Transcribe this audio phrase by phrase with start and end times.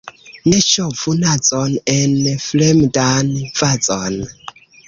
[0.45, 2.15] Ne ŝovu nazon en
[2.47, 4.21] fremdan vazon.